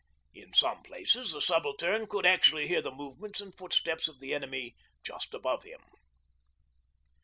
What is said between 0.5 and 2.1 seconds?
some places the Subaltern